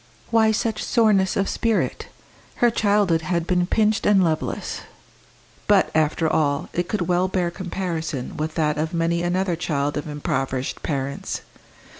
Why 0.31 0.51
such 0.51 0.83
soreness 0.83 1.37
of 1.37 1.47
spirit? 1.47 2.07
Her 2.55 2.71
childhood 2.71 3.21
had 3.21 3.45
been 3.45 3.67
pinched 3.67 4.07
and 4.07 4.23
loveless; 4.23 4.81
but, 5.67 5.91
after 5.95 6.27
all, 6.27 6.69
it 6.73 6.89
could 6.89 7.01
well 7.01 7.27
bear 7.27 7.51
comparison 7.51 8.35
with 8.35 8.55
that 8.55 8.79
of 8.79 8.95
many 8.95 9.21
another 9.21 9.55
child 9.55 9.97
of 9.97 10.07
impoverished 10.07 10.81
parents. 10.81 11.41